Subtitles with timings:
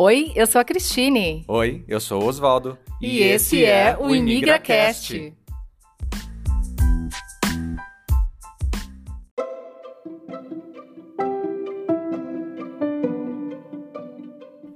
[0.00, 1.44] Oi, eu sou a Cristine.
[1.48, 2.78] Oi, eu sou o Oswaldo.
[3.02, 5.34] E, esse é o ImigraCast.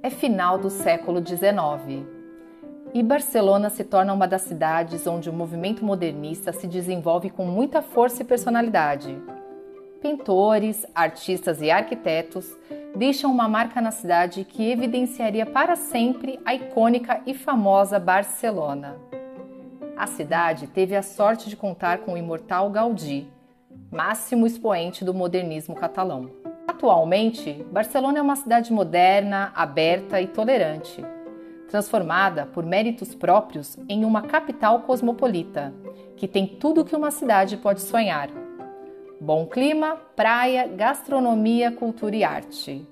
[0.03, 2.05] É final do século XIX.
[2.93, 7.81] E Barcelona se torna uma das cidades onde o movimento modernista se desenvolve com muita
[7.81, 9.17] força e personalidade.
[10.01, 12.57] Pintores, artistas e arquitetos
[12.95, 18.97] deixam uma marca na cidade que evidenciaria para sempre a icônica e famosa Barcelona.
[19.97, 23.27] A cidade teve a sorte de contar com o imortal Gaudí,
[23.91, 26.29] máximo expoente do modernismo catalão.
[26.67, 31.03] Atualmente, Barcelona é uma cidade moderna, aberta e tolerante,
[31.69, 35.73] transformada por méritos próprios em uma capital cosmopolita,
[36.15, 38.29] que tem tudo o que uma cidade pode sonhar
[39.23, 42.85] Bom clima, praia, gastronomia, cultura e arte.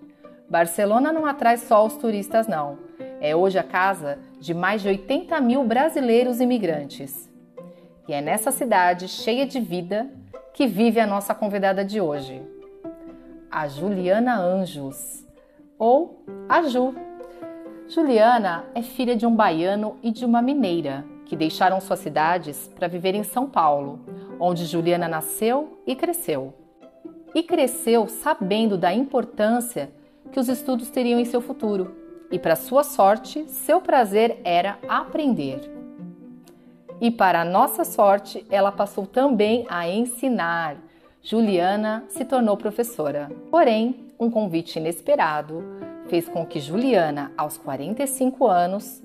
[0.50, 2.80] Barcelona não atrai só os turistas, não.
[3.20, 7.30] É hoje a casa de mais de 80 mil brasileiros imigrantes.
[8.08, 10.10] E é nessa cidade cheia de vida
[10.54, 12.42] que vive a nossa convidada de hoje,
[13.52, 15.28] a Juliana Anjos,
[15.78, 16.96] ou a Ju.
[17.90, 22.90] Juliana é filha de um baiano e de uma mineira que deixaram suas cidades para
[22.90, 24.02] viver em São Paulo,
[24.38, 26.54] onde Juliana nasceu e cresceu.
[27.34, 29.90] E cresceu sabendo da importância
[30.30, 31.96] que os estudos teriam em seu futuro,
[32.30, 35.72] e para sua sorte, seu prazer era aprender.
[37.00, 40.76] E para nossa sorte, ela passou também a ensinar.
[41.24, 43.32] Juliana se tornou professora.
[43.50, 45.64] Porém, um convite inesperado
[46.10, 49.02] fez com que Juliana, aos 45 anos,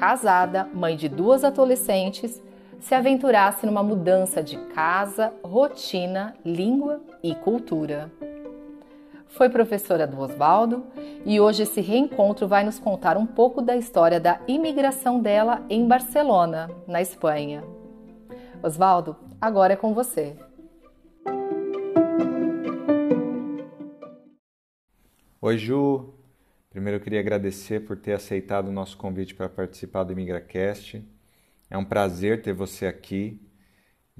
[0.00, 2.42] casada, mãe de duas adolescentes,
[2.80, 8.10] se aventurasse numa mudança de casa, rotina, língua e cultura.
[9.28, 10.86] Foi professora do Oswaldo
[11.26, 15.86] e hoje esse reencontro vai nos contar um pouco da história da imigração dela em
[15.86, 17.62] Barcelona, na Espanha.
[18.62, 20.34] Oswaldo, agora é com você.
[25.42, 26.19] Oi, Ju.
[26.70, 31.04] Primeiro eu queria agradecer por ter aceitado o nosso convite para participar do ImigraCast.
[31.68, 33.40] É um prazer ter você aqui,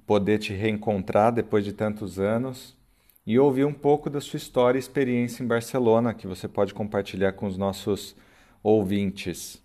[0.04, 2.76] poder te reencontrar depois de tantos anos
[3.24, 7.34] e ouvir um pouco da sua história e experiência em Barcelona, que você pode compartilhar
[7.34, 8.16] com os nossos
[8.64, 9.62] ouvintes.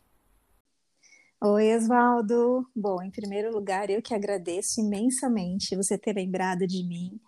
[1.43, 2.67] Oi, Oswaldo.
[2.75, 7.19] Bom, em primeiro lugar, eu que agradeço imensamente você ter lembrado de mim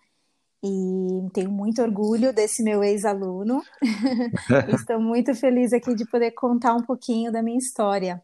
[0.62, 3.62] e tenho muito orgulho desse meu ex-aluno.
[4.74, 8.22] Estou muito feliz aqui de poder contar um pouquinho da minha história.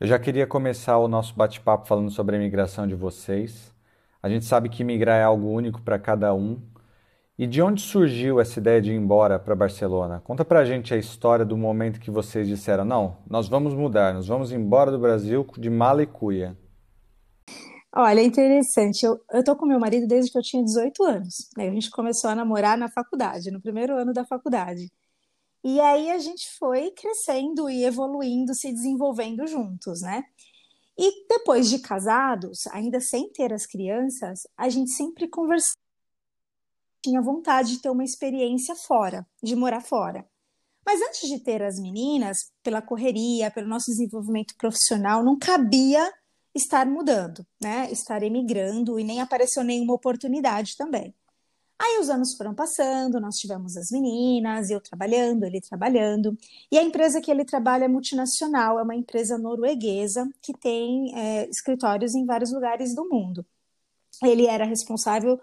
[0.00, 3.72] Eu já queria começar o nosso bate-papo falando sobre a imigração de vocês.
[4.20, 6.60] A gente sabe que migrar é algo único para cada um.
[7.38, 10.20] E de onde surgiu essa ideia de ir embora para Barcelona?
[10.24, 14.26] Conta pra gente a história do momento que vocês disseram: não, nós vamos mudar, nós
[14.26, 16.56] vamos embora do Brasil de mala e cuia.
[17.94, 19.04] Olha, é interessante.
[19.04, 21.50] Eu, eu tô com meu marido desde que eu tinha 18 anos.
[21.56, 21.68] Né?
[21.68, 24.90] A gente começou a namorar na faculdade, no primeiro ano da faculdade.
[25.62, 30.24] E aí a gente foi crescendo e evoluindo, se desenvolvendo juntos, né?
[30.98, 35.78] E depois de casados, ainda sem ter as crianças, a gente sempre conversava,
[37.02, 40.26] tinha vontade de ter uma experiência fora, de morar fora.
[40.84, 46.12] Mas antes de ter as meninas, pela correria, pelo nosso desenvolvimento profissional, não cabia
[46.54, 47.90] estar mudando, né?
[47.90, 51.14] Estar emigrando e nem apareceu nenhuma oportunidade também.
[51.82, 56.38] Aí os anos foram passando, nós tivemos as meninas, eu trabalhando, ele trabalhando.
[56.70, 61.48] E a empresa que ele trabalha é multinacional, é uma empresa norueguesa que tem é,
[61.48, 63.44] escritórios em vários lugares do mundo.
[64.22, 65.40] Ele era responsável,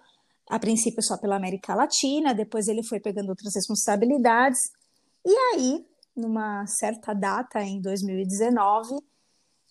[0.49, 4.59] a princípio, só pela América Latina, depois ele foi pegando outras responsabilidades.
[5.25, 8.95] E aí, numa certa data, em 2019,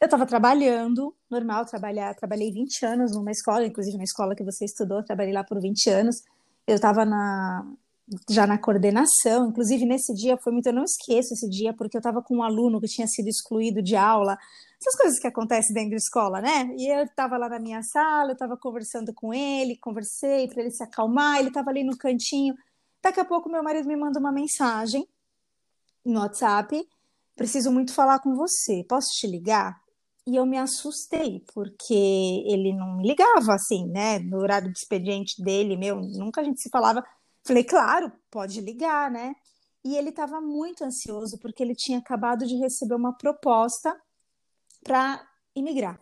[0.00, 4.64] eu estava trabalhando, normal trabalhar, trabalhei 20 anos numa escola, inclusive na escola que você
[4.64, 6.22] estudou, trabalhei lá por 20 anos
[6.68, 7.66] eu estava na,
[8.28, 12.00] já na coordenação, inclusive nesse dia foi muito, eu não esqueço esse dia, porque eu
[12.00, 14.36] estava com um aluno que tinha sido excluído de aula,
[14.78, 16.70] essas coisas que acontecem dentro da escola, né?
[16.76, 20.70] E eu estava lá na minha sala, eu estava conversando com ele, conversei para ele
[20.70, 22.54] se acalmar, ele estava ali no cantinho.
[23.02, 25.08] Daqui a pouco meu marido me manda uma mensagem
[26.04, 26.86] no WhatsApp,
[27.34, 29.80] preciso muito falar com você, posso te ligar?
[30.28, 34.18] E eu me assustei, porque ele não me ligava assim, né?
[34.18, 37.02] No horário de expediente dele, meu, nunca a gente se falava.
[37.42, 39.34] Falei, claro, pode ligar, né?
[39.82, 43.98] E ele estava muito ansioso, porque ele tinha acabado de receber uma proposta
[44.84, 45.26] para
[45.56, 45.98] imigrar.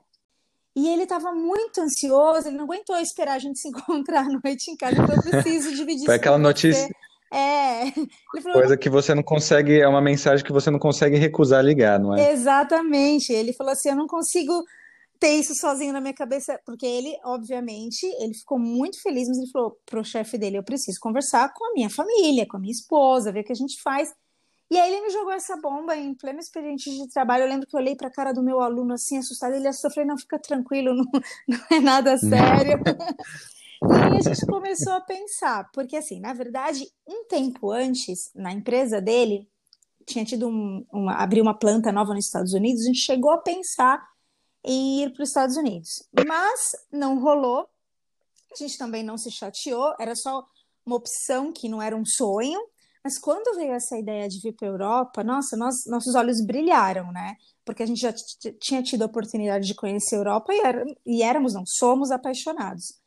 [0.75, 4.73] E ele estava muito ansioso, ele não aguentou esperar a gente se encontrar à noite
[4.73, 6.91] em casa, então eu preciso dividir Foi aquela notícia.
[7.33, 7.91] É.
[8.43, 11.99] Falou, Coisa que você não consegue, é uma mensagem que você não consegue recusar ligar,
[11.99, 12.33] não é?
[12.33, 13.33] Exatamente.
[13.33, 14.65] Ele falou assim: eu não consigo
[15.19, 19.51] ter isso sozinho na minha cabeça, porque ele, obviamente, ele ficou muito feliz, mas ele
[19.51, 23.33] falou pro chefe dele: eu preciso conversar com a minha família, com a minha esposa,
[23.33, 24.13] ver o que a gente faz.
[24.69, 27.45] E aí ele me jogou essa bomba em pleno expediente de trabalho.
[27.45, 29.55] Eu lembro que eu olhei para a cara do meu aluno assim, assustado.
[29.55, 31.05] Ele assustou, eu falei, não, fica tranquilo, não,
[31.47, 32.81] não é nada sério.
[33.83, 39.01] e a gente começou a pensar, porque assim, na verdade, um tempo antes, na empresa
[39.01, 39.49] dele,
[40.07, 43.39] tinha tido um, uma, abrir uma planta nova nos Estados Unidos, a gente chegou a
[43.39, 44.03] pensar
[44.65, 46.03] em ir para os Estados Unidos.
[46.27, 47.69] Mas não rolou,
[48.53, 50.47] a gente também não se chateou, era só
[50.85, 52.61] uma opção que não era um sonho,
[53.05, 57.13] mas quando veio essa ideia de vir para a Europa, nossa, nós, nossos olhos brilharam,
[57.13, 57.37] né?
[57.65, 58.13] Porque a gente já
[58.59, 63.01] tinha tido a oportunidade de conhecer a Europa e, era, e éramos, não, somos apaixonados.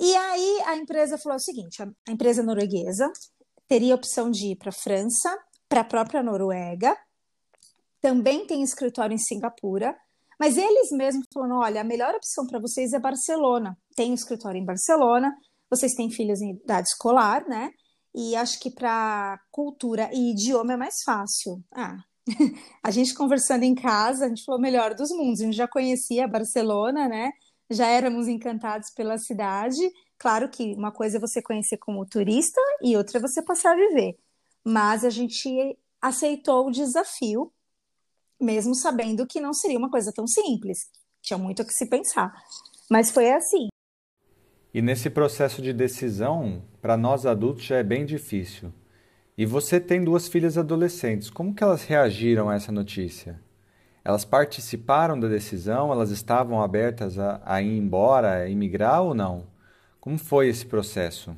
[0.00, 3.10] E aí a empresa falou o seguinte: a, empresa norueguesa
[3.66, 5.36] teria a opção de ir para a França,
[5.68, 6.96] para a própria Noruega,
[8.00, 9.96] também tem escritório em Singapura,
[10.38, 13.76] mas eles mesmos falaram: olha, a melhor opção para vocês é Barcelona.
[13.96, 15.34] Tem um escritório em Barcelona,
[15.68, 17.70] vocês têm filhos em idade escolar, né?
[18.14, 21.62] E acho que para cultura e idioma é mais fácil.
[21.74, 21.98] Ah,
[22.82, 25.40] a gente conversando em casa, a gente falou melhor dos mundos.
[25.40, 27.30] A gente já conhecia Barcelona, né?
[27.70, 29.80] Já éramos encantados pela cidade.
[30.18, 33.76] Claro que uma coisa é você conhecer como turista e outra é você passar a
[33.76, 34.16] viver.
[34.64, 37.52] Mas a gente aceitou o desafio,
[38.40, 40.88] mesmo sabendo que não seria uma coisa tão simples.
[41.20, 42.32] Tinha muito o que se pensar.
[42.90, 43.68] Mas foi assim.
[44.72, 48.72] E nesse processo de decisão, para nós adultos já é bem difícil.
[49.36, 53.40] E você tem duas filhas adolescentes, como que elas reagiram a essa notícia?
[54.08, 55.92] Elas participaram da decisão?
[55.92, 59.46] Elas estavam abertas a, a ir embora, a emigrar ou não?
[60.00, 61.36] Como foi esse processo?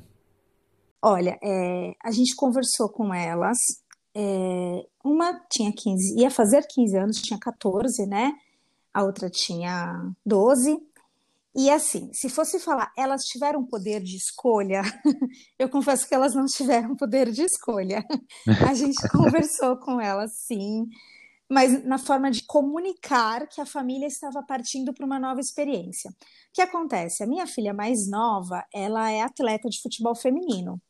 [1.01, 3.57] Olha, é, a gente conversou com elas.
[4.15, 8.31] É, uma tinha 15, ia fazer 15 anos, tinha 14, né?
[8.93, 10.79] A outra tinha 12
[11.53, 14.81] e assim, se fosse falar, elas tiveram poder de escolha,
[15.59, 18.05] eu confesso que elas não tiveram poder de escolha.
[18.65, 20.85] A gente conversou com elas, sim,
[21.51, 26.09] mas na forma de comunicar que a família estava partindo para uma nova experiência.
[26.09, 26.15] O
[26.53, 27.21] que acontece?
[27.21, 30.81] A minha filha mais nova, ela é atleta de futebol feminino.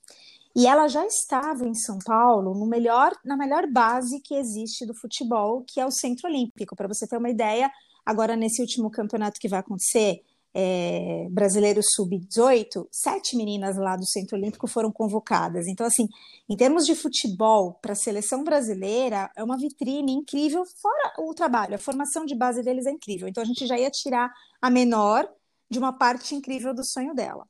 [0.55, 4.93] E ela já estava em São Paulo no melhor, na melhor base que existe do
[4.93, 6.75] futebol, que é o Centro Olímpico.
[6.75, 7.71] Para você ter uma ideia,
[8.05, 10.21] agora nesse último campeonato que vai acontecer,
[10.53, 15.67] é, brasileiro sub-18, sete meninas lá do Centro Olímpico foram convocadas.
[15.67, 16.07] Então, assim,
[16.49, 21.75] em termos de futebol, para a seleção brasileira, é uma vitrine incrível, fora o trabalho,
[21.75, 23.27] a formação de base deles é incrível.
[23.27, 24.31] Então, a gente já ia tirar
[24.61, 25.29] a menor
[25.69, 27.47] de uma parte incrível do sonho dela.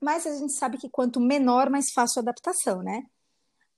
[0.00, 3.02] Mas a gente sabe que quanto menor, mais fácil a adaptação, né?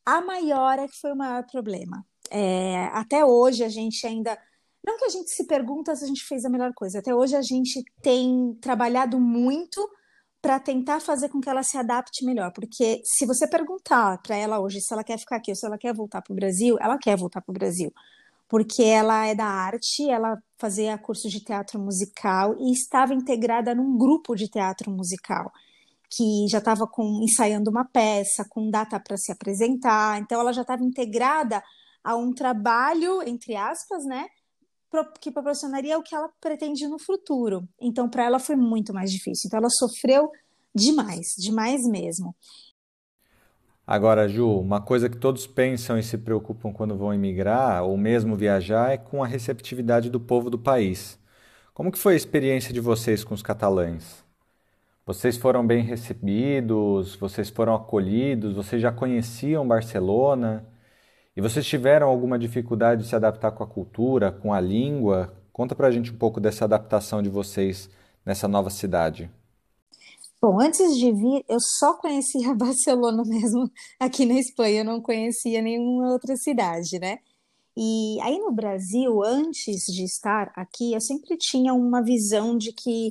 [0.05, 2.05] A maior é que foi o maior problema.
[2.31, 4.39] É, até hoje a gente ainda
[4.85, 6.99] não que a gente se pergunta se a gente fez a melhor coisa.
[6.99, 9.89] Até hoje a gente tem trabalhado muito
[10.41, 12.53] para tentar fazer com que ela se adapte melhor.
[12.53, 15.79] Porque se você perguntar para ela hoje se ela quer ficar aqui ou se ela
[15.79, 17.93] quer voltar para o Brasil, ela quer voltar para o Brasil.
[18.49, 23.97] Porque ela é da arte, ela fazia curso de teatro musical e estava integrada num
[23.97, 25.51] grupo de teatro musical
[26.15, 26.87] que já estava
[27.23, 30.21] ensaiando uma peça, com data para se apresentar.
[30.21, 31.63] Então ela já estava integrada
[32.05, 34.27] a um trabalho, entre aspas, né?
[35.21, 37.69] Que proporcionaria o que ela pretende no futuro.
[37.81, 39.49] Então, para ela foi muito mais difícil.
[39.49, 40.31] Então, ela sofreu
[40.75, 42.35] demais, demais mesmo.
[43.87, 48.37] Agora, Ju, uma coisa que todos pensam e se preocupam quando vão emigrar ou mesmo
[48.37, 51.19] viajar é com a receptividade do povo do país.
[51.75, 54.23] Como que foi a experiência de vocês com os catalães?
[55.05, 57.17] Vocês foram bem recebidos?
[57.17, 58.55] Vocês foram acolhidos?
[58.55, 60.65] Vocês já conheciam Barcelona?
[61.35, 65.33] E vocês tiveram alguma dificuldade de se adaptar com a cultura, com a língua?
[65.51, 67.89] Conta pra gente um pouco dessa adaptação de vocês
[68.25, 69.31] nessa nova cidade.
[70.41, 75.63] Bom, antes de vir, eu só conhecia Barcelona mesmo aqui na Espanha, eu não conhecia
[75.63, 77.19] nenhuma outra cidade, né?
[77.75, 83.11] E aí no Brasil, antes de estar aqui, eu sempre tinha uma visão de que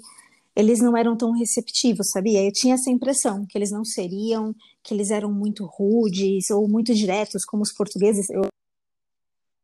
[0.56, 2.44] eles não eram tão receptivos, sabia?
[2.44, 6.94] Eu tinha essa impressão que eles não seriam, que eles eram muito rudes ou muito
[6.94, 8.30] diretos, como os portugueses.
[8.30, 8.48] Eu,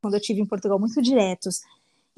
[0.01, 1.59] quando eu tive em Portugal, muito diretos.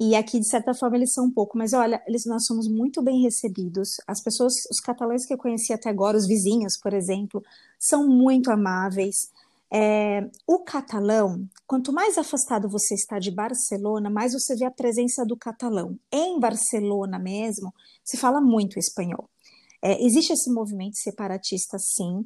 [0.02, 3.02] E aqui, de certa forma, eles são um pouco, mas olha, eles, nós somos muito
[3.02, 3.96] bem recebidos.
[4.06, 7.42] As pessoas, os catalães que eu conheci até agora, os vizinhos, por exemplo,
[7.78, 9.30] são muito amáveis.
[9.70, 15.24] É, o catalão, quanto mais afastado você está de Barcelona, mais você vê a presença
[15.24, 15.98] do catalão.
[16.10, 19.28] Em Barcelona mesmo, se fala muito espanhol.
[19.82, 22.24] É, existe esse movimento separatista, sim.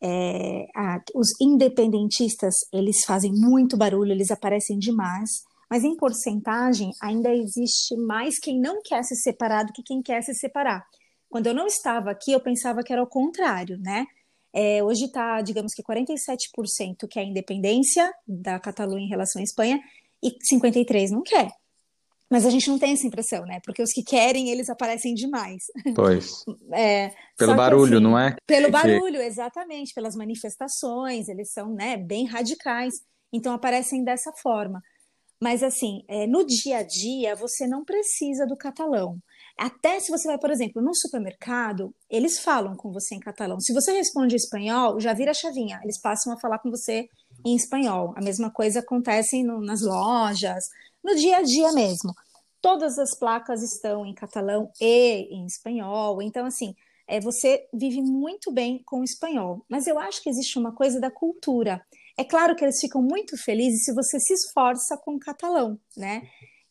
[0.00, 7.32] É, a, os independentistas, eles fazem muito barulho, eles aparecem demais, mas em porcentagem ainda
[7.34, 10.84] existe mais quem não quer se separar do que quem quer se separar.
[11.28, 14.06] Quando eu não estava aqui, eu pensava que era o contrário, né?
[14.52, 19.80] É, hoje está, digamos que 47% quer a independência da Catalunha em relação à Espanha
[20.22, 21.50] e 53% não quer.
[22.30, 23.60] Mas a gente não tem essa impressão, né?
[23.64, 25.64] Porque os que querem, eles aparecem demais.
[25.94, 26.44] Pois.
[26.72, 28.34] É, pelo barulho, assim, não é?
[28.46, 29.94] Pelo barulho, exatamente.
[29.94, 32.94] Pelas manifestações, eles são né, bem radicais.
[33.32, 34.82] Então aparecem dessa forma.
[35.40, 39.18] Mas assim, é, no dia a dia, você não precisa do catalão.
[39.58, 43.60] Até se você vai, por exemplo, no supermercado, eles falam com você em catalão.
[43.60, 45.78] Se você responde em espanhol, já vira a chavinha.
[45.82, 47.06] Eles passam a falar com você
[47.44, 48.12] em espanhol.
[48.16, 50.64] A mesma coisa acontece no, nas lojas,
[51.06, 52.12] no dia a dia mesmo.
[52.60, 56.74] Todas as placas estão em catalão e em espanhol, então, assim,
[57.06, 59.64] é, você vive muito bem com o espanhol.
[59.68, 61.80] Mas eu acho que existe uma coisa da cultura.
[62.18, 66.22] É claro que eles ficam muito felizes se você se esforça com o catalão, né?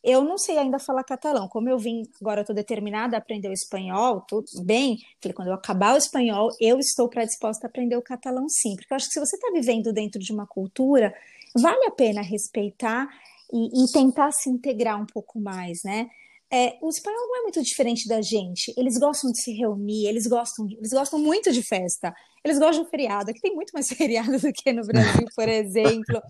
[0.04, 1.48] Eu não sei ainda falar catalão.
[1.48, 4.98] Como eu vim, agora estou determinada a aprender o espanhol, tudo bem.
[5.20, 8.76] Falei, quando eu acabar o espanhol, eu estou predisposta a aprender o catalão sim.
[8.76, 11.12] Porque eu acho que se você está vivendo dentro de uma cultura,
[11.56, 13.08] vale a pena respeitar
[13.52, 16.08] e, e tentar se integrar um pouco mais, né?
[16.52, 18.72] É, o espanhol não é muito diferente da gente.
[18.76, 22.90] Eles gostam de se reunir, eles gostam, eles gostam muito de festa, eles gostam de
[22.90, 26.20] feriado, que tem muito mais feriado do que no Brasil, por exemplo.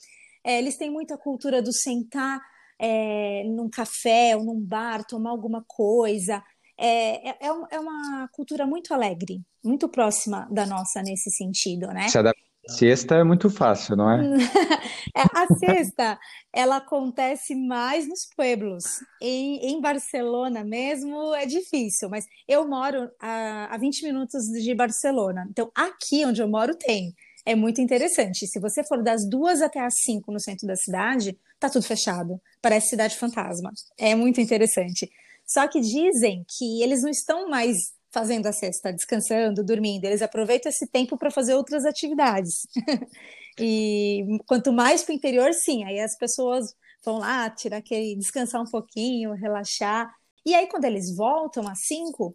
[0.45, 2.41] É, eles têm muita cultura do sentar
[2.79, 6.43] é, num café ou num bar, tomar alguma coisa.
[6.79, 12.09] É, é, é, é uma cultura muito alegre, muito próxima da nossa nesse sentido, né?
[12.09, 14.21] Se adapta Sexta é muito fácil, não é?
[15.15, 15.23] é?
[15.33, 16.19] a sexta,
[16.53, 18.85] ela acontece mais nos pueblos.
[19.23, 25.47] Em, em Barcelona mesmo é difícil, mas eu moro a, a 20 minutos de Barcelona.
[25.49, 27.15] Então, aqui onde eu moro tem.
[27.45, 28.45] É muito interessante.
[28.49, 32.41] Se você for das duas até as cinco no centro da cidade, tá tudo fechado.
[32.61, 33.71] Parece cidade fantasma.
[33.97, 35.09] É muito interessante.
[35.47, 37.77] Só que dizem que eles não estão mais
[38.17, 40.07] fazendo a cesta, descansando, dormindo.
[40.07, 42.67] Eles aproveitam esse tempo para fazer outras atividades.
[43.61, 48.63] e quanto mais para o interior, sim, aí as pessoas vão lá tirar aquele, descansar
[48.63, 50.11] um pouquinho, relaxar.
[50.47, 52.35] E aí, quando eles voltam às cinco,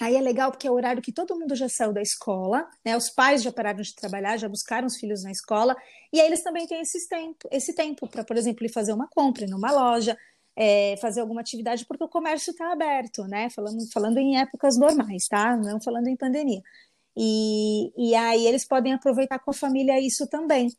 [0.00, 2.96] aí é legal porque é o horário que todo mundo já saiu da escola, né?
[2.96, 5.76] Os pais já pararam de trabalhar, já buscaram os filhos na escola,
[6.12, 9.06] e aí eles também têm esse tempo, esse tempo para, por exemplo, ir fazer uma
[9.06, 10.18] compra numa loja,
[10.56, 13.50] é, fazer alguma atividade, porque o comércio está aberto, né?
[13.50, 15.56] Falando, falando em épocas normais, tá?
[15.56, 16.62] Não falando em pandemia.
[17.16, 20.70] E, e aí eles podem aproveitar com a família isso também.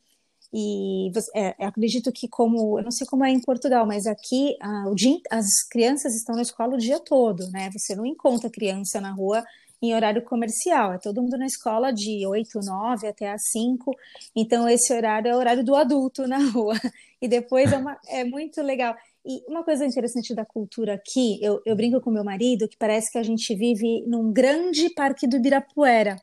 [0.53, 4.55] E é, acredito que como, eu não sei como é em Portugal, mas aqui
[4.89, 7.69] o dia, as crianças estão na escola o dia todo, né?
[7.72, 9.43] Você não encontra criança na rua
[9.81, 13.96] em horário comercial, é todo mundo na escola de 8, 9 até às 5,
[14.36, 16.75] então esse horário é o horário do adulto na rua.
[17.22, 18.96] E depois é, uma, é muito legal.
[19.29, 23.12] E uma coisa interessante da cultura aqui, eu, eu brinco com meu marido que parece
[23.12, 26.15] que a gente vive num grande parque do Ibirapuera,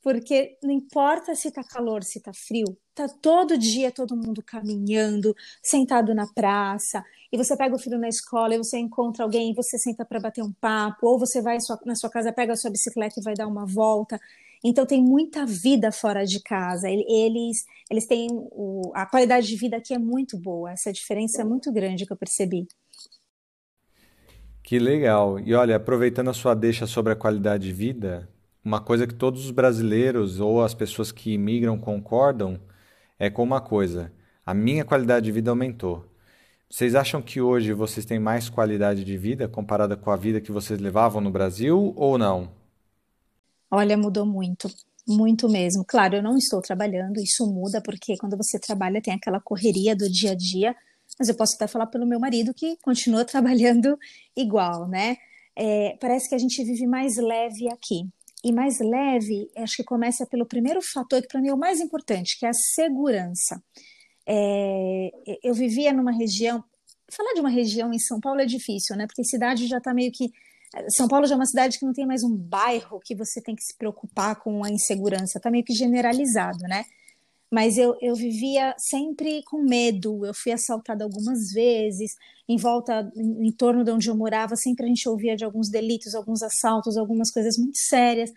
[0.00, 5.34] porque não importa se tá calor, se tá frio, tá todo dia todo mundo caminhando,
[5.60, 9.54] sentado na praça, e você pega o filho na escola e você encontra alguém e
[9.54, 12.70] você senta para bater um papo, ou você vai na sua casa, pega a sua
[12.70, 14.20] bicicleta e vai dar uma volta.
[14.64, 16.88] Então tem muita vida fora de casa.
[16.88, 20.72] Eles, eles têm o, a qualidade de vida aqui é muito boa.
[20.72, 22.66] Essa diferença é muito grande que eu percebi.
[24.62, 25.38] Que legal.
[25.38, 28.28] E olha, aproveitando a sua deixa sobre a qualidade de vida,
[28.64, 32.60] uma coisa que todos os brasileiros ou as pessoas que imigram concordam
[33.16, 34.12] é com uma coisa:
[34.44, 36.04] a minha qualidade de vida aumentou.
[36.68, 40.50] Vocês acham que hoje vocês têm mais qualidade de vida comparada com a vida que
[40.50, 42.50] vocês levavam no Brasil ou não?
[43.70, 44.68] Olha, mudou muito,
[45.06, 45.84] muito mesmo.
[45.84, 50.08] Claro, eu não estou trabalhando, isso muda, porque quando você trabalha tem aquela correria do
[50.10, 50.76] dia a dia,
[51.18, 53.98] mas eu posso até falar pelo meu marido que continua trabalhando
[54.36, 55.16] igual, né?
[55.54, 58.06] É, parece que a gente vive mais leve aqui.
[58.44, 61.80] E mais leve, acho que começa pelo primeiro fator, que para mim é o mais
[61.80, 63.60] importante, que é a segurança.
[64.26, 65.10] É,
[65.42, 66.62] eu vivia numa região.
[67.10, 69.06] Falar de uma região em São Paulo é difícil, né?
[69.06, 70.30] Porque cidade já está meio que
[70.88, 73.54] são Paulo já é uma cidade que não tem mais um bairro que você tem
[73.54, 76.84] que se preocupar com a insegurança, está meio que generalizado, né?
[77.50, 82.16] Mas eu, eu vivia sempre com medo, eu fui assaltada algumas vezes,
[82.48, 85.70] em volta, em, em torno de onde eu morava, sempre a gente ouvia de alguns
[85.70, 88.30] delitos, alguns assaltos, algumas coisas muito sérias,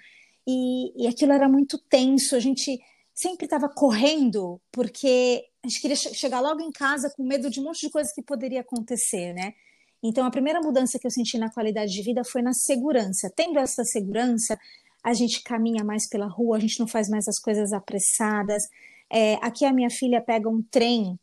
[0.47, 2.79] e, e aquilo era muito tenso, a gente
[3.13, 7.63] sempre estava correndo, porque a gente queria chegar logo em casa com medo de um
[7.63, 9.53] monte de coisas que poderia acontecer, né?
[10.03, 13.31] Então, a primeira mudança que eu senti na qualidade de vida foi na segurança.
[13.35, 14.57] Tendo essa segurança,
[15.03, 18.63] a gente caminha mais pela rua, a gente não faz mais as coisas apressadas.
[19.11, 21.19] É, aqui a minha filha pega um trem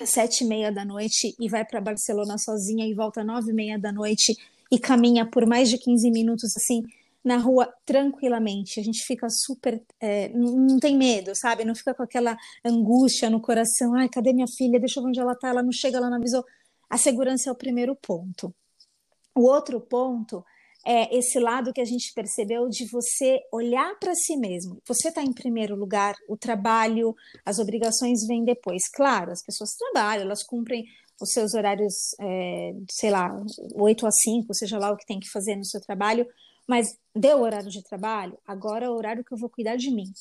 [0.00, 3.50] às sete e meia da noite e vai para Barcelona sozinha e volta às nove
[3.50, 4.36] e meia da noite
[4.70, 6.82] e caminha por mais de 15 minutos assim
[7.24, 8.80] na rua tranquilamente.
[8.80, 9.80] A gente fica super.
[10.00, 11.64] É, não tem medo, sabe?
[11.64, 13.94] Não fica com aquela angústia no coração.
[13.94, 14.80] Ai, cadê minha filha?
[14.80, 15.48] Deixa eu ver onde ela tá.
[15.48, 16.44] Ela não chega, ela não avisou.
[16.92, 18.54] A segurança é o primeiro ponto.
[19.34, 20.44] O outro ponto
[20.84, 24.78] é esse lado que a gente percebeu de você olhar para si mesmo.
[24.86, 28.82] Você está em primeiro lugar, o trabalho, as obrigações vêm depois.
[28.92, 30.84] Claro, as pessoas trabalham, elas cumprem
[31.18, 33.42] os seus horários, é, sei lá,
[33.74, 36.28] 8 a 5, seja lá o que tem que fazer no seu trabalho,
[36.68, 39.90] mas deu o horário de trabalho, agora é o horário que eu vou cuidar de
[39.90, 40.12] mim.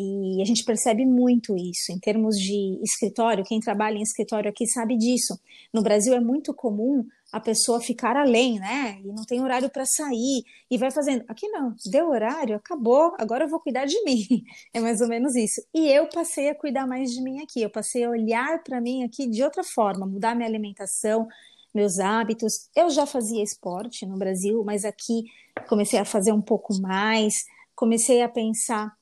[0.00, 3.44] E a gente percebe muito isso em termos de escritório.
[3.44, 5.38] Quem trabalha em escritório aqui sabe disso.
[5.72, 8.98] No Brasil é muito comum a pessoa ficar além, né?
[9.04, 11.24] E não tem horário para sair e vai fazendo.
[11.28, 14.26] Aqui não, deu horário, acabou, agora eu vou cuidar de mim.
[14.72, 15.60] É mais ou menos isso.
[15.74, 17.60] E eu passei a cuidar mais de mim aqui.
[17.60, 21.28] Eu passei a olhar para mim aqui de outra forma, mudar minha alimentação,
[21.74, 22.68] meus hábitos.
[22.74, 25.24] Eu já fazia esporte no Brasil, mas aqui
[25.68, 27.34] comecei a fazer um pouco mais,
[27.76, 28.98] comecei a pensar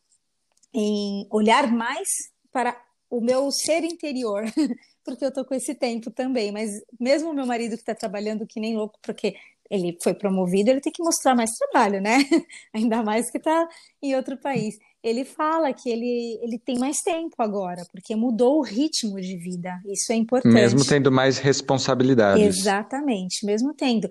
[0.75, 2.09] em olhar mais
[2.53, 2.77] para
[3.11, 4.45] o meu ser interior,
[5.05, 6.71] porque eu tô com esse tempo também, mas
[7.01, 9.35] mesmo o meu marido que está trabalhando que nem louco, porque
[9.71, 12.19] ele foi promovido, ele tem que mostrar mais trabalho, né?
[12.75, 13.69] Ainda mais que está
[14.03, 14.77] em outro país.
[15.03, 19.79] Ele fala que ele, ele tem mais tempo agora, porque mudou o ritmo de vida.
[19.87, 20.53] Isso é importante.
[20.53, 22.45] Mesmo tendo mais responsabilidades.
[22.45, 24.09] Exatamente, mesmo tendo.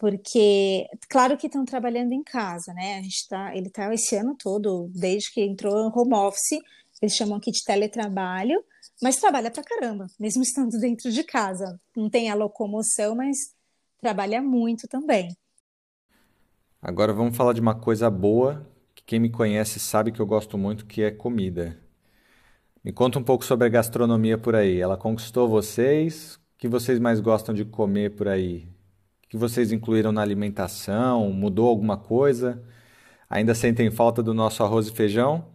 [0.00, 2.98] Porque, claro que estão trabalhando em casa, né?
[2.98, 6.58] A gente tá, ele está esse ano todo, desde que entrou em home office,
[7.02, 8.64] eles chamam aqui de teletrabalho,
[9.02, 11.78] mas trabalha pra caramba, mesmo estando dentro de casa.
[11.94, 13.54] Não tem a locomoção, mas
[14.00, 15.36] trabalha muito também.
[16.80, 20.56] Agora vamos falar de uma coisa boa, que quem me conhece sabe que eu gosto
[20.56, 21.78] muito, que é comida.
[22.82, 24.80] Me conta um pouco sobre a gastronomia por aí.
[24.80, 26.36] Ela conquistou vocês?
[26.36, 28.66] O que vocês mais gostam de comer por aí?
[29.30, 31.30] Que vocês incluíram na alimentação?
[31.30, 32.60] Mudou alguma coisa?
[33.28, 35.46] Ainda sentem falta do nosso arroz e feijão?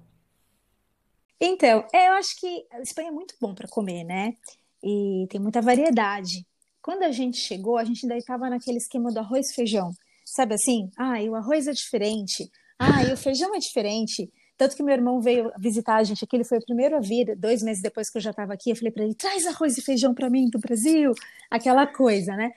[1.41, 4.33] Então, é, eu acho que a Espanha é muito bom para comer, né?
[4.81, 6.47] E tem muita variedade.
[6.81, 9.91] Quando a gente chegou, a gente ainda estava naquele esquema do arroz e feijão.
[10.23, 10.89] Sabe assim?
[10.97, 12.49] Ah, e o arroz é diferente.
[12.79, 14.31] Ah, e o feijão é diferente.
[14.57, 17.35] Tanto que meu irmão veio visitar a gente aqui, ele foi o primeiro a vir,
[17.35, 18.69] dois meses depois que eu já estava aqui.
[18.69, 21.11] Eu falei para ele: traz arroz e feijão para mim do Brasil.
[21.51, 22.53] Aquela coisa, né?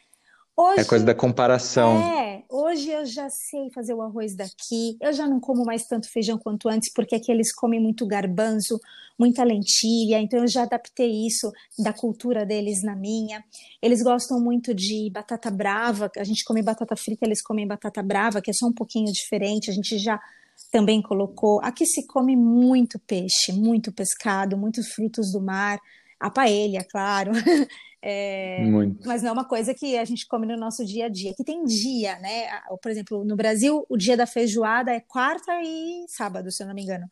[0.61, 1.97] Hoje, é coisa da comparação.
[2.18, 6.11] É, hoje eu já sei fazer o arroz daqui, eu já não como mais tanto
[6.11, 8.81] feijão quanto antes, porque aqui eles comem muito garbanzo,
[9.16, 13.44] muita lentilha, então eu já adaptei isso da cultura deles na minha.
[13.81, 18.42] Eles gostam muito de batata brava, a gente come batata frita, eles comem batata brava,
[18.42, 20.21] que é só um pouquinho diferente, a gente já
[20.73, 21.61] também colocou.
[21.62, 25.79] Aqui se come muito peixe, muito pescado, muitos frutos do mar,
[26.18, 27.31] a paella, claro.
[28.01, 28.65] É,
[29.05, 31.35] mas não é uma coisa que a gente come no nosso dia a dia.
[31.35, 32.49] Que tem dia, né?
[32.81, 36.75] Por exemplo, no Brasil, o dia da feijoada é quarta e sábado, se eu não
[36.75, 37.09] me engano.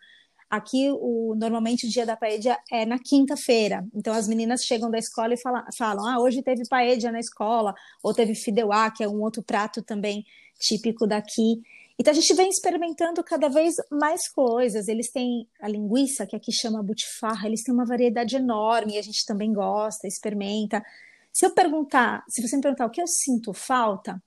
[0.49, 3.85] Aqui, o, normalmente, o dia da paella é na quinta-feira.
[3.93, 7.75] Então, as meninas chegam da escola e falam, falam ah, hoje teve paella na escola,
[8.01, 10.25] ou teve fideuá, que é um outro prato também
[10.59, 11.61] típico daqui.
[11.99, 14.87] Então a gente vem experimentando cada vez mais coisas.
[14.87, 19.25] Eles têm a linguiça, que aqui chama butifarra, eles têm uma variedade enorme a gente
[19.25, 20.85] também gosta, experimenta.
[21.33, 24.23] Se eu perguntar, se você me perguntar o que eu sinto falta,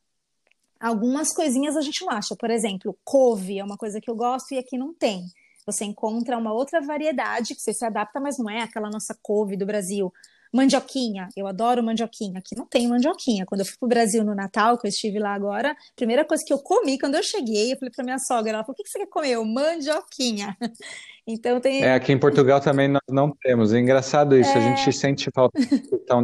[0.80, 2.36] algumas coisinhas a gente não acha.
[2.36, 5.26] Por exemplo, couve é uma coisa que eu gosto e aqui não tem.
[5.66, 9.56] Você encontra uma outra variedade que você se adapta, mas não é aquela nossa couve
[9.56, 10.12] do Brasil.
[10.54, 12.40] Mandioquinha, eu adoro mandioquinha.
[12.40, 13.46] Aqui não tem mandioquinha.
[13.46, 16.52] Quando eu fui pro Brasil no Natal, que eu estive lá agora, primeira coisa que
[16.52, 18.90] eu comi quando eu cheguei, eu falei pra minha sogra, ela falou: o que, que
[18.90, 19.32] você quer comer?
[19.32, 20.58] Eu, mandioquinha.
[21.32, 21.84] Então tem.
[21.84, 23.72] É, aqui em Portugal também nós não temos.
[23.72, 24.56] É engraçado isso, é...
[24.56, 25.60] a gente sente falta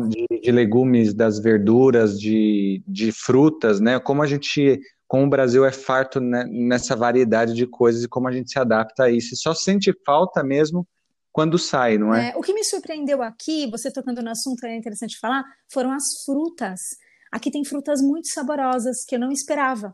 [0.09, 3.99] de, de legumes, das verduras, de, de frutas, né?
[3.99, 8.27] Como a gente como o Brasil é farto né, nessa variedade de coisas e como
[8.27, 9.35] a gente se adapta a isso.
[9.35, 10.87] E só sente falta mesmo
[11.35, 12.29] quando sai, não é?
[12.29, 12.37] é?
[12.37, 16.79] O que me surpreendeu aqui, você tocando no assunto, é interessante falar, foram as frutas.
[17.29, 19.93] Aqui tem frutas muito saborosas que eu não esperava.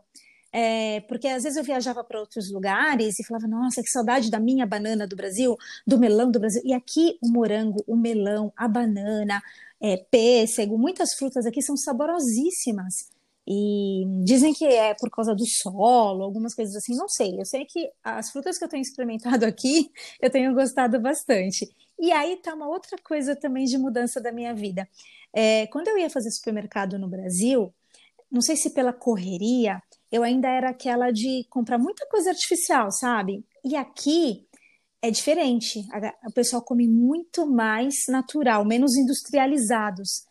[0.54, 4.40] É, porque às vezes eu viajava para outros lugares e falava, nossa, que saudade da
[4.40, 6.62] minha banana do Brasil, do melão do Brasil.
[6.64, 9.42] E aqui o morango, o melão, a banana,
[9.82, 13.10] é, pêssego, muitas frutas aqui são saborosíssimas.
[13.54, 17.38] E dizem que é por causa do solo, algumas coisas assim, não sei.
[17.38, 21.70] Eu sei que as frutas que eu tenho experimentado aqui, eu tenho gostado bastante.
[22.00, 24.88] E aí tá uma outra coisa também de mudança da minha vida.
[25.34, 27.74] É, quando eu ia fazer supermercado no Brasil,
[28.32, 33.44] não sei se pela correria, eu ainda era aquela de comprar muita coisa artificial, sabe?
[33.66, 34.48] E aqui
[35.02, 35.86] é diferente.
[36.26, 40.26] O pessoal come muito mais natural, menos industrializados.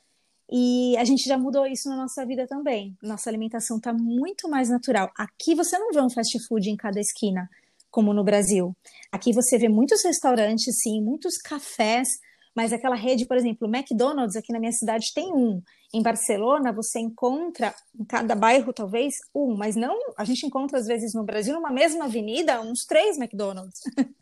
[0.52, 2.96] E a gente já mudou isso na nossa vida também.
[3.00, 5.08] Nossa alimentação está muito mais natural.
[5.16, 7.48] Aqui você não vê um fast food em cada esquina,
[7.88, 8.74] como no Brasil.
[9.12, 12.08] Aqui você vê muitos restaurantes, sim, muitos cafés,
[12.54, 15.62] mas aquela rede, por exemplo, o McDonald's aqui na minha cidade tem um.
[15.94, 20.86] Em Barcelona você encontra em cada bairro talvez um, mas não, a gente encontra às
[20.86, 23.80] vezes no Brasil numa mesma avenida uns três McDonald's.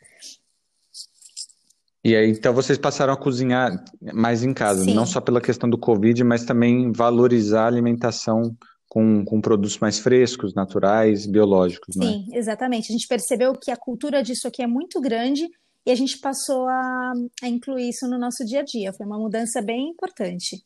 [2.04, 3.84] E aí, então vocês passaram a cozinhar
[4.14, 4.94] mais em casa, Sim.
[4.94, 8.56] não só pela questão do Covid, mas também valorizar a alimentação
[8.88, 12.06] com, com produtos mais frescos, naturais, biológicos, né?
[12.06, 12.90] Sim, exatamente.
[12.90, 15.48] A gente percebeu que a cultura disso aqui é muito grande
[15.84, 18.92] e a gente passou a, a incluir isso no nosso dia a dia.
[18.92, 20.64] Foi uma mudança bem importante.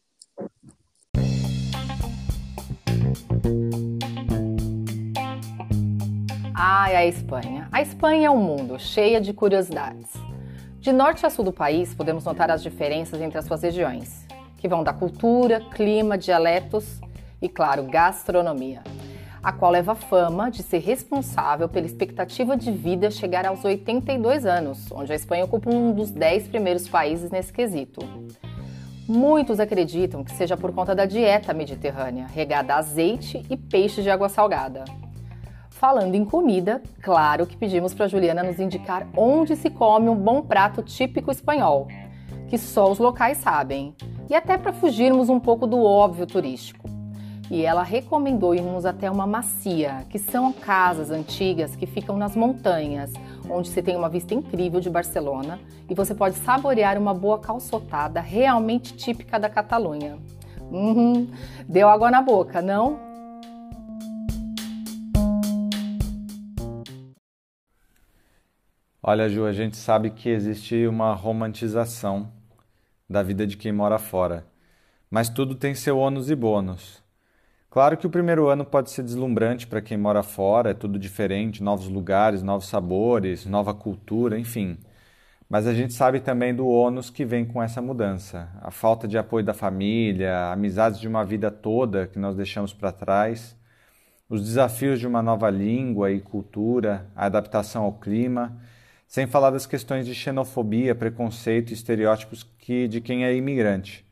[6.55, 7.68] Ai, a Espanha.
[7.73, 10.11] A Espanha é um mundo cheio de curiosidades.
[10.83, 14.27] De norte a sul do país, podemos notar as diferenças entre as suas regiões,
[14.59, 17.01] que vão da cultura, clima, dialetos
[17.40, 18.83] e, claro, gastronomia,
[19.40, 24.90] a qual leva fama de ser responsável pela expectativa de vida chegar aos 82 anos,
[24.90, 28.01] onde a Espanha ocupa um dos 10 primeiros países nesse quesito.
[29.07, 34.11] Muitos acreditam que seja por conta da dieta mediterrânea, regada a azeite e peixe de
[34.11, 34.83] água salgada.
[35.83, 40.40] Falando em comida, claro que pedimos para Juliana nos indicar onde se come um bom
[40.40, 41.88] prato típico espanhol,
[42.47, 43.92] que só os locais sabem,
[44.31, 46.88] e até para fugirmos um pouco do óbvio turístico.
[47.51, 53.12] E ela recomendou irmos até uma macia, que são casas antigas que ficam nas montanhas,
[53.51, 55.59] onde se tem uma vista incrível de Barcelona
[55.90, 60.16] e você pode saborear uma boa calçotada realmente típica da Catalunha.
[60.71, 61.27] Uhum,
[61.68, 63.12] deu água na boca, não?
[69.05, 72.31] Olha, Ju, a gente sabe que existe uma romantização
[73.11, 74.47] da vida de quem mora fora,
[75.11, 77.03] mas tudo tem seu ônus e bônus.
[77.69, 81.65] Claro que o primeiro ano pode ser deslumbrante para quem mora fora, é tudo diferente,
[81.65, 84.79] novos lugares, novos sabores, nova cultura, enfim.
[85.51, 89.19] Mas a gente sabe também do ônus que vem com essa mudança, a falta de
[89.19, 93.57] apoio da família, amizades de uma vida toda que nós deixamos para trás,
[94.29, 98.57] os desafios de uma nova língua e cultura, a adaptação ao clima
[99.12, 104.07] sem falar das questões de xenofobia, preconceito e estereótipos que, de quem é imigrante.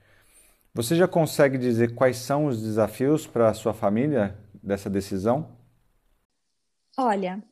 [0.74, 5.56] Você já consegue dizer quais são os desafios para a sua família dessa decisão?
[6.98, 7.42] Olha,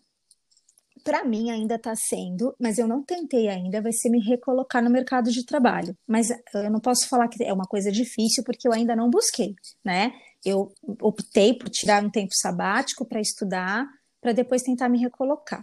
[1.02, 4.90] para mim ainda está sendo, mas eu não tentei ainda, vai ser me recolocar no
[4.90, 5.96] mercado de trabalho.
[6.06, 9.54] Mas eu não posso falar que é uma coisa difícil porque eu ainda não busquei,
[9.82, 10.12] né?
[10.44, 13.86] Eu optei por tirar um tempo sabático para estudar,
[14.20, 15.62] para depois tentar me recolocar.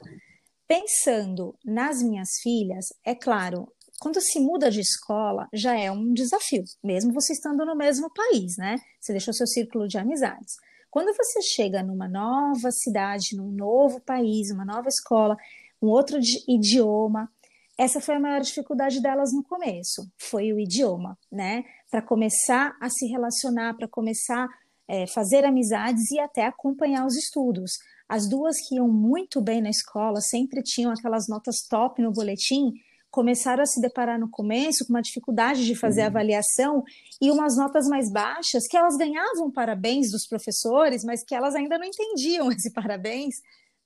[0.67, 6.63] Pensando nas minhas filhas, é claro, quando se muda de escola já é um desafio,
[6.84, 8.78] mesmo você estando no mesmo país, né?
[8.99, 10.56] Você deixou seu círculo de amizades.
[10.89, 15.38] Quando você chega numa nova cidade, num novo país, uma nova escola,
[15.82, 17.30] um outro idioma,
[17.78, 21.63] essa foi a maior dificuldade delas no começo, foi o idioma, né?
[21.91, 24.49] Para começar a se relacionar, para começar a
[24.88, 27.71] é, fazer amizades e até acompanhar os estudos.
[28.07, 32.71] As duas que iam muito bem na escola, sempre tinham aquelas notas top no boletim,
[33.09, 36.07] começaram a se deparar no começo com uma dificuldade de fazer uhum.
[36.07, 36.83] avaliação
[37.21, 41.77] e umas notas mais baixas, que elas ganhavam parabéns dos professores, mas que elas ainda
[41.77, 43.35] não entendiam esse parabéns,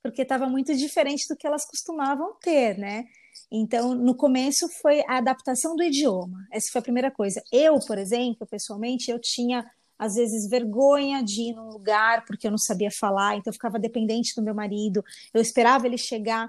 [0.02, 3.04] porque estava muito diferente do que elas costumavam ter, né?
[3.52, 6.46] Então, no começo foi a adaptação do idioma.
[6.52, 7.40] Essa foi a primeira coisa.
[7.52, 9.64] Eu, por exemplo, pessoalmente, eu tinha
[10.00, 13.78] às vezes vergonha de ir num lugar porque eu não sabia falar, então eu ficava
[13.78, 15.04] dependente do meu marido.
[15.34, 16.48] Eu esperava ele chegar.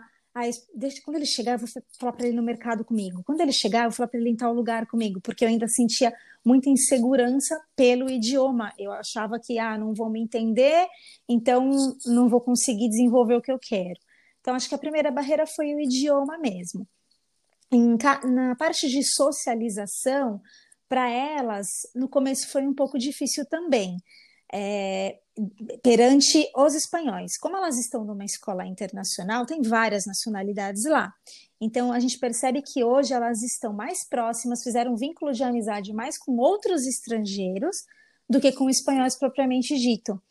[0.74, 1.68] Desde quando ele chegar, eu vou
[2.00, 3.22] falar para ele no mercado comigo.
[3.26, 5.68] Quando ele chegar, eu vou falar para ele em tal lugar comigo, porque eu ainda
[5.68, 6.14] sentia
[6.46, 8.72] muita insegurança pelo idioma.
[8.80, 10.88] Eu achava que, ah, não vão me entender,
[11.28, 11.70] então
[12.06, 14.00] não vou conseguir desenvolver o que eu quero.
[14.40, 16.88] Então, acho que a primeira barreira foi o idioma mesmo.
[17.70, 17.98] Em,
[18.34, 20.42] na parte de socialização,
[20.92, 23.96] para elas, no começo foi um pouco difícil também,
[24.52, 25.20] é,
[25.82, 27.38] perante os espanhóis.
[27.38, 31.14] Como elas estão numa escola internacional, tem várias nacionalidades lá.
[31.62, 35.94] Então, a gente percebe que hoje elas estão mais próximas, fizeram um vínculo de amizade
[35.94, 37.86] mais com outros estrangeiros
[38.30, 40.22] do que com espanhóis propriamente dito.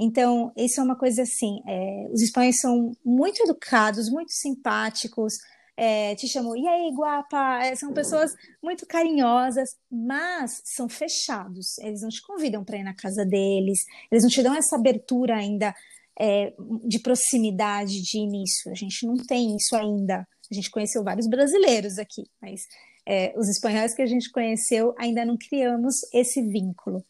[0.00, 5.34] Então, isso é uma coisa assim: é, os espanhóis são muito educados, muito simpáticos,
[5.80, 7.64] é, te chamam, e aí, guapa?
[7.64, 11.78] É, são pessoas muito carinhosas, mas são fechados.
[11.78, 13.78] Eles não te convidam para ir na casa deles,
[14.10, 15.72] eles não te dão essa abertura ainda
[16.18, 16.52] é,
[16.84, 18.72] de proximidade de início.
[18.72, 20.26] A gente não tem isso ainda.
[20.50, 22.62] A gente conheceu vários brasileiros aqui, mas
[23.06, 27.04] é, os espanhóis que a gente conheceu ainda não criamos esse vínculo.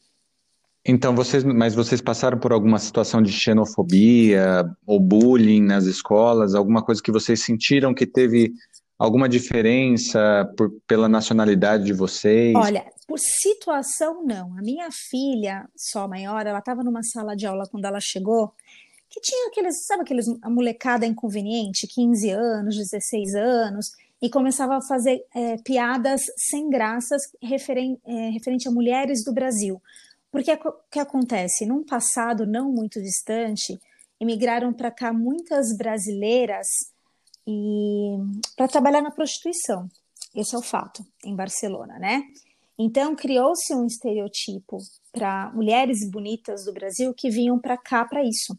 [0.88, 6.82] Então, vocês, mas vocês passaram por alguma situação de xenofobia ou bullying nas escolas, alguma
[6.82, 8.54] coisa que vocês sentiram que teve
[8.98, 12.54] alguma diferença por, pela nacionalidade de vocês?
[12.56, 14.56] Olha, por situação não.
[14.56, 18.54] A minha filha, só maior, ela estava numa sala de aula quando ela chegou,
[19.10, 23.90] que tinha aqueles, sabe aqueles a molecada inconveniente, 15 anos, 16 anos,
[24.22, 29.80] e começava a fazer é, piadas sem graças referen, é, referente a mulheres do Brasil.
[30.30, 31.66] Porque o que acontece?
[31.66, 33.78] Num passado não muito distante,
[34.20, 36.66] emigraram para cá muitas brasileiras
[37.46, 38.16] e
[38.56, 39.88] para trabalhar na prostituição.
[40.34, 42.22] Esse é o fato em Barcelona, né?
[42.78, 44.78] Então criou-se um estereotipo
[45.12, 48.56] para mulheres bonitas do Brasil que vinham para cá para isso.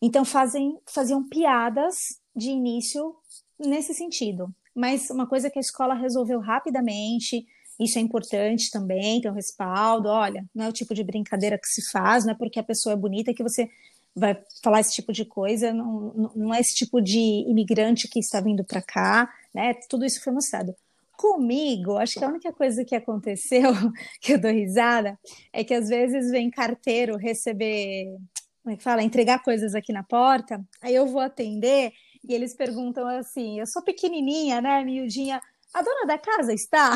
[0.00, 1.94] Então fazem, faziam piadas
[2.34, 3.14] de início
[3.58, 4.52] nesse sentido.
[4.74, 7.46] Mas uma coisa que a escola resolveu rapidamente,
[7.84, 10.08] isso é importante também, ter um respaldo.
[10.08, 12.92] Olha, não é o tipo de brincadeira que se faz, não é porque a pessoa
[12.92, 13.68] é bonita que você
[14.14, 17.18] vai falar esse tipo de coisa, não, não é esse tipo de
[17.48, 19.74] imigrante que está vindo para cá, né?
[19.88, 20.74] Tudo isso foi mostrado.
[21.16, 23.70] Comigo, acho que a única coisa que aconteceu,
[24.20, 25.18] que eu dou risada,
[25.52, 28.16] é que às vezes vem carteiro receber,
[28.62, 31.92] como é que fala, entregar coisas aqui na porta, aí eu vou atender
[32.28, 35.40] e eles perguntam assim: eu sou pequenininha, né, miudinha,
[35.74, 36.94] a dona da casa está?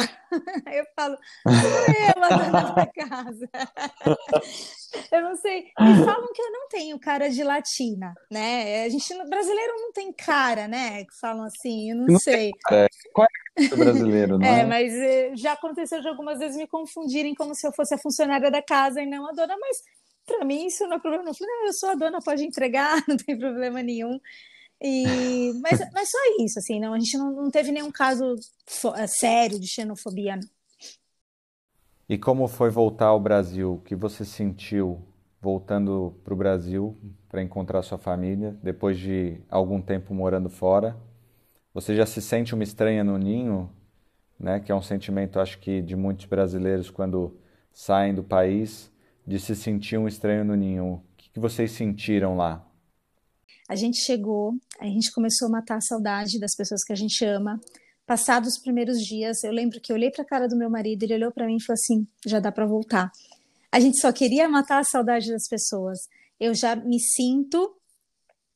[0.67, 3.49] Aí eu falo, sou eu a dona da casa.
[5.13, 5.73] Eu não sei.
[5.79, 8.85] Me falam que eu não tenho cara de latina, né?
[8.85, 11.05] A gente, brasileiro não tem cara, né?
[11.05, 12.51] Que falam assim, eu não, não sei.
[12.71, 14.61] É, qual é o brasileiro, não é?
[14.61, 17.99] É, mas eh, já aconteceu de algumas vezes me confundirem como se eu fosse a
[17.99, 19.83] funcionária da casa e não a dona, mas
[20.25, 21.29] para mim isso não é problema.
[21.29, 24.19] Eu falei, não, eu sou a dona, pode entregar, não tem problema nenhum.
[24.81, 28.37] E, mas, mas só isso, assim, não, a gente não, não teve nenhum caso
[28.97, 30.37] eh, sério de xenofobia.
[30.37, 30.49] Não.
[32.09, 33.75] E como foi voltar ao Brasil?
[33.75, 35.03] O que você sentiu
[35.41, 36.97] voltando para o Brasil
[37.29, 40.97] para encontrar sua família depois de algum tempo morando fora?
[41.75, 43.71] Você já se sente uma estranha no ninho,
[44.39, 44.61] né?
[44.61, 47.37] Que é um sentimento, acho que, de muitos brasileiros quando
[47.73, 48.93] saem do país,
[49.27, 50.87] de se sentir um estranho no ninho.
[50.87, 52.66] O que, que vocês sentiram lá?
[53.69, 57.25] A gente chegou, a gente começou a matar a saudade das pessoas que a gente
[57.25, 57.61] ama.
[58.07, 61.03] Passados os primeiros dias, eu lembro que eu olhei para a cara do meu marido,
[61.03, 63.11] ele olhou para mim e falou assim: já dá para voltar.
[63.73, 65.99] A gente só queria matar a saudade das pessoas.
[66.39, 67.75] Eu já me sinto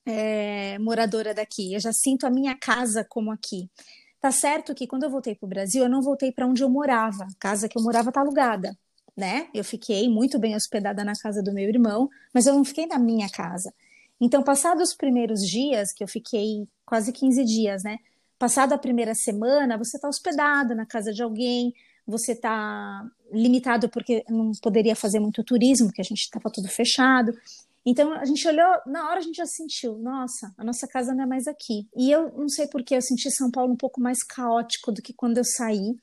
[0.06, 3.68] é, moradora daqui, eu já sinto a minha casa como aqui.
[4.20, 6.68] Tá certo que quando eu voltei para o Brasil, eu não voltei para onde eu
[6.68, 7.24] morava.
[7.24, 8.76] A casa que eu morava tá alugada,
[9.16, 9.48] né?
[9.54, 12.98] Eu fiquei muito bem hospedada na casa do meu irmão, mas eu não fiquei na
[12.98, 13.72] minha casa.
[14.20, 17.96] Então, passados os primeiros dias, que eu fiquei quase 15 dias, né?
[18.38, 21.72] Passada a primeira semana, você está hospedado na casa de alguém,
[22.06, 27.32] você está limitado porque não poderia fazer muito turismo, porque a gente estava tudo fechado.
[27.84, 31.24] Então a gente olhou, na hora a gente já sentiu, nossa, a nossa casa não
[31.24, 31.88] é mais aqui.
[31.96, 35.00] E eu não sei por que eu senti São Paulo um pouco mais caótico do
[35.00, 35.96] que quando eu saí.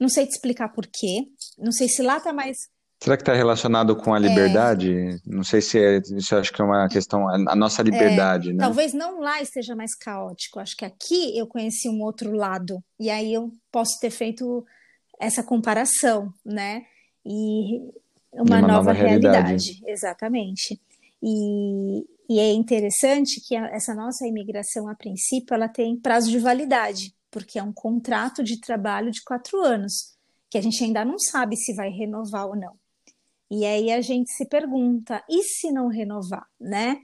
[0.00, 1.28] Não sei te explicar por quê.
[1.56, 2.68] Não sei se lá tá mais
[3.00, 4.20] Será que está relacionado com a é.
[4.20, 4.92] liberdade?
[4.92, 5.18] É.
[5.24, 8.58] Não sei se é, isso acho que é uma questão, a nossa liberdade, é, né?
[8.58, 10.58] Talvez não lá esteja mais caótico.
[10.58, 14.66] Acho que aqui eu conheci um outro lado e aí eu posso ter feito
[15.20, 16.82] essa comparação, né?
[17.24, 17.80] E
[18.32, 19.36] uma, uma nova, nova realidade.
[19.36, 19.82] realidade.
[19.86, 20.80] Exatamente.
[21.22, 26.38] E, e é interessante que a, essa nossa imigração, a princípio, ela tem prazo de
[26.38, 30.16] validade, porque é um contrato de trabalho de quatro anos,
[30.50, 32.77] que a gente ainda não sabe se vai renovar ou não.
[33.50, 36.96] E aí a gente se pergunta, e se não renovar, né?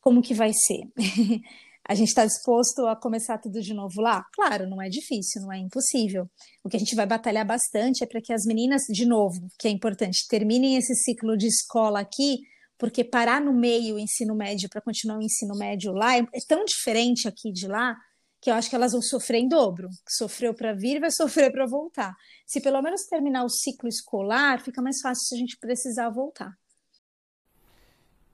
[0.00, 0.82] Como que vai ser?
[1.88, 4.24] a gente está disposto a começar tudo de novo lá?
[4.32, 6.28] Claro, não é difícil, não é impossível.
[6.62, 9.66] O que a gente vai batalhar bastante é para que as meninas, de novo, que
[9.66, 12.38] é importante, terminem esse ciclo de escola aqui,
[12.78, 16.38] porque parar no meio o ensino médio para continuar o ensino médio lá é, é
[16.46, 17.96] tão diferente aqui de lá
[18.40, 19.88] que eu acho que elas vão sofrer em dobro.
[20.08, 22.14] Sofreu para vir, vai sofrer para voltar.
[22.46, 26.52] Se pelo menos terminar o ciclo escolar, fica mais fácil se a gente precisar voltar.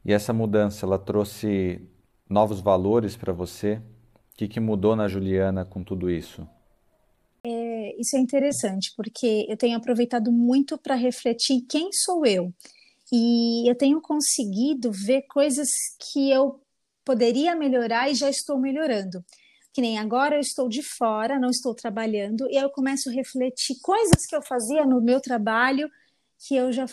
[0.04, 1.80] E essa mudança, ela trouxe
[2.28, 3.80] novos valores para você?
[4.32, 6.46] O que, que mudou na Juliana com tudo isso?
[7.46, 12.52] É, isso é interessante, porque eu tenho aproveitado muito para refletir quem sou eu.
[13.12, 16.60] E eu tenho conseguido ver coisas que eu
[17.04, 19.24] poderia melhorar e já estou melhorando
[19.74, 23.12] que nem agora eu estou de fora, não estou trabalhando, e aí eu começo a
[23.12, 25.90] refletir coisas que eu fazia no meu trabalho
[26.46, 26.86] que eu já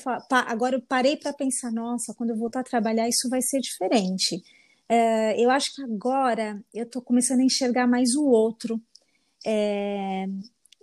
[0.48, 4.41] agora eu parei para pensar, nossa, quando eu voltar a trabalhar isso vai ser diferente.
[4.89, 8.82] é, eu acho que agora eu estou começando a enxergar mais o outro.
[9.46, 10.26] É,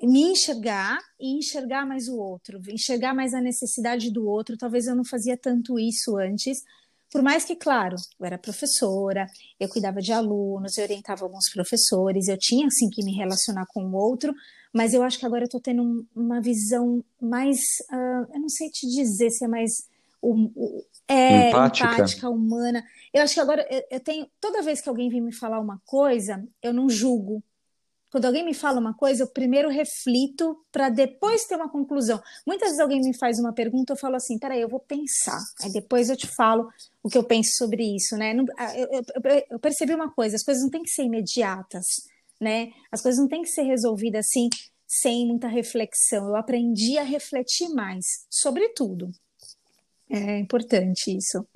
[0.03, 4.57] me enxergar e enxergar mais o outro, enxergar mais a necessidade do outro.
[4.57, 6.63] Talvez eu não fazia tanto isso antes,
[7.11, 9.27] por mais que, claro, eu era professora,
[9.59, 13.83] eu cuidava de alunos, eu orientava alguns professores, eu tinha, assim, que me relacionar com
[13.85, 14.35] o outro,
[14.73, 17.59] mas eu acho que agora eu estou tendo um, uma visão mais,
[17.91, 19.89] uh, eu não sei te dizer se é mais
[20.23, 21.93] um, um, é, empática.
[21.93, 22.29] empática.
[22.29, 22.85] humana.
[23.13, 25.81] Eu acho que agora eu, eu tenho, toda vez que alguém vem me falar uma
[25.87, 27.43] coisa, eu não julgo,
[28.11, 32.21] quando alguém me fala uma coisa, eu primeiro reflito para depois ter uma conclusão.
[32.47, 35.41] Muitas vezes alguém me faz uma pergunta, eu falo assim, peraí, eu vou pensar.
[35.63, 36.69] Aí depois eu te falo
[37.03, 38.35] o que eu penso sobre isso, né?
[38.35, 41.87] Eu, eu, eu percebi uma coisa, as coisas não têm que ser imediatas,
[42.41, 42.71] né?
[42.91, 44.49] As coisas não têm que ser resolvidas assim,
[44.87, 46.29] sem muita reflexão.
[46.29, 49.11] Eu aprendi a refletir mais, sobre tudo.
[50.11, 51.47] É importante isso.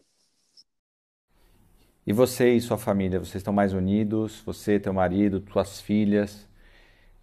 [2.05, 4.43] E você e sua família, vocês estão mais unidos?
[4.45, 6.49] Você, teu marido, suas filhas?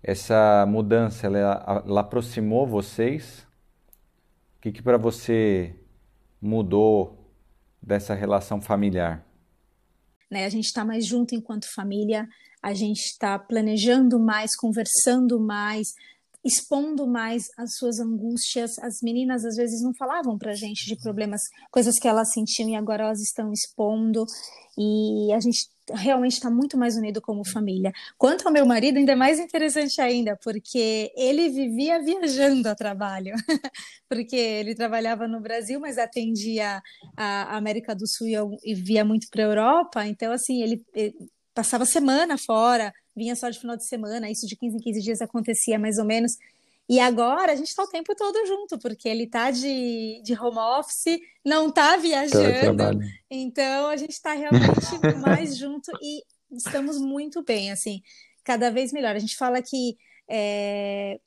[0.02, 3.46] Essa mudança, ela, ela aproximou vocês?
[4.58, 5.76] O que, que para você
[6.42, 7.30] mudou
[7.82, 9.26] dessa relação familiar?
[10.32, 12.30] Né, a gente está mais junto enquanto família,
[12.64, 15.94] a gente está planejando mais, conversando mais,
[16.44, 18.80] expondo mais as suas angústias.
[18.80, 22.70] As meninas às vezes não falavam para a gente de problemas, coisas que elas sentiam
[22.70, 24.26] e agora elas estão expondo.
[24.78, 27.92] E a gente realmente está muito mais unido como família.
[28.18, 33.34] Quanto ao meu marido, ainda é mais interessante ainda, porque ele vivia viajando a trabalho,
[34.08, 36.82] porque ele trabalhava no Brasil, mas atendia
[37.18, 38.28] a América do Sul
[38.64, 40.06] e via muito para a Europa.
[40.06, 40.86] Então, assim, ele,
[41.54, 45.22] passava semana fora vinha só de final de semana, isso de 15 em 15 dias
[45.22, 46.38] acontecia mais ou menos.
[46.88, 50.58] E agora a gente está o tempo todo junto, porque ele está de, de home
[50.58, 53.00] office, não está viajando.
[53.30, 54.72] Então a gente está realmente
[55.22, 58.02] mais junto e estamos muito bem, assim,
[58.44, 59.16] cada vez melhor.
[59.16, 61.20] A gente fala que é,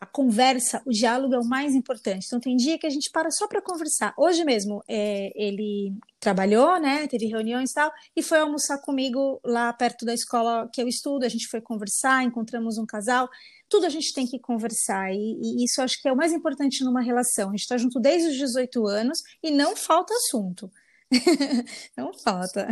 [0.00, 2.26] a conversa, o diálogo é o mais importante.
[2.26, 4.14] Então, tem dia que a gente para só para conversar.
[4.16, 7.08] Hoje mesmo, é, ele trabalhou, né?
[7.08, 11.24] Teve reuniões e tal, e foi almoçar comigo lá perto da escola que eu estudo.
[11.24, 13.28] A gente foi conversar, encontramos um casal.
[13.68, 16.84] Tudo a gente tem que conversar, e, e isso acho que é o mais importante
[16.84, 17.48] numa relação.
[17.48, 20.70] A gente está junto desde os 18 anos e não falta assunto.
[21.96, 22.68] não falta.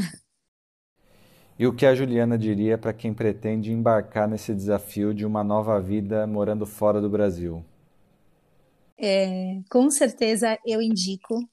[1.59, 5.81] E o que a Juliana diria para quem pretende embarcar nesse desafio de uma nova
[5.81, 7.65] vida morando fora do Brasil?
[8.99, 11.49] É, com certeza eu indico.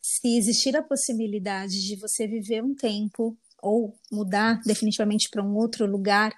[0.00, 5.86] Se existir a possibilidade de você viver um tempo ou mudar definitivamente para um outro
[5.86, 6.32] lugar,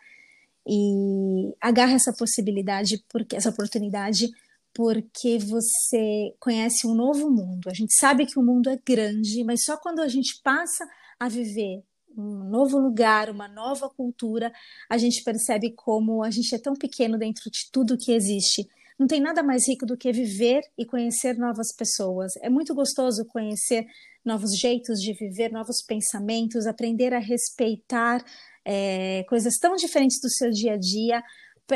[0.69, 4.29] e agarra essa possibilidade, porque essa oportunidade,
[4.75, 7.71] porque você conhece um novo mundo.
[7.71, 10.87] A gente sabe que o mundo é grande, mas só quando a gente passa
[11.19, 11.83] a viver
[12.19, 14.53] um novo lugar, uma nova cultura,
[14.91, 18.69] a gente percebe como a gente é tão pequeno dentro de tudo que existe.
[18.99, 22.33] Não tem nada mais rico do que viver e conhecer novas pessoas.
[22.43, 23.87] É muito gostoso conhecer
[24.25, 28.25] novos jeitos de viver, novos pensamentos, aprender a respeitar
[28.65, 31.23] é, coisas tão diferentes do seu dia a dia,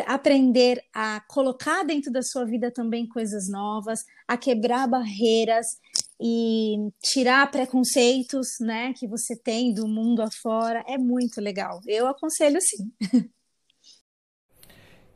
[0.06, 5.66] aprender a colocar dentro da sua vida também coisas novas, a quebrar barreiras
[6.20, 11.80] e tirar preconceitos, né, que você tem do mundo afora, é muito legal.
[11.86, 12.92] Eu aconselho sim.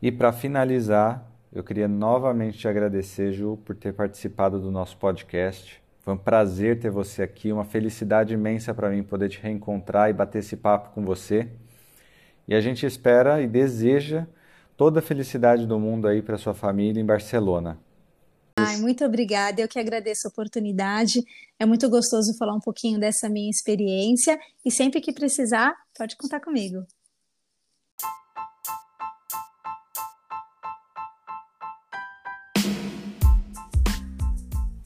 [0.02, 5.82] E para finalizar, eu queria novamente te agradecer, Ju, por ter participado do nosso podcast.
[6.00, 10.12] Foi um prazer ter você aqui, uma felicidade imensa para mim poder te reencontrar e
[10.12, 11.48] bater esse papo com você.
[12.46, 14.26] E a gente espera e deseja
[14.76, 17.78] toda a felicidade do mundo aí para sua família em Barcelona.
[18.77, 21.25] Ai, muito obrigada, eu que agradeço a oportunidade.
[21.59, 26.41] É muito gostoso falar um pouquinho dessa minha experiência e sempre que precisar, pode contar
[26.41, 26.87] comigo.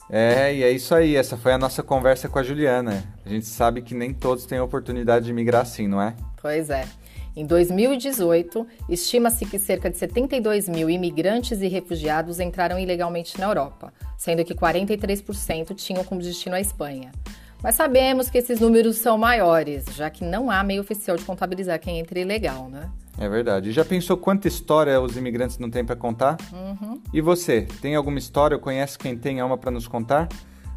[0.08, 1.16] É, e é isso aí.
[1.16, 3.04] Essa foi a nossa conversa com a Juliana.
[3.24, 6.14] A gente sabe que nem todos têm a oportunidade de migrar assim, não é?
[6.40, 6.88] Pois é.
[7.36, 13.92] Em 2018, estima-se que cerca de 72 mil imigrantes e refugiados entraram ilegalmente na Europa,
[14.18, 17.12] sendo que 43% tinham como destino a Espanha.
[17.62, 21.78] Mas sabemos que esses números são maiores, já que não há meio oficial de contabilizar
[21.78, 22.90] quem entra ilegal, né?
[23.18, 23.68] É verdade.
[23.68, 26.38] E já pensou quanta história os imigrantes não têm para contar?
[26.52, 27.00] Uhum.
[27.12, 30.26] E você, tem alguma história ou conhece quem tem alma para nos contar?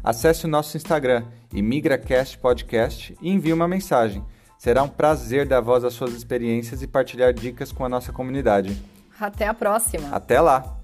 [0.02, 1.24] Acesse o nosso Instagram,
[1.54, 4.22] ImigraCast Podcast, e envie uma mensagem.
[4.58, 8.80] Será um prazer dar voz às suas experiências e partilhar dicas com a nossa comunidade.
[9.18, 10.08] Até a próxima.
[10.10, 10.83] Até lá!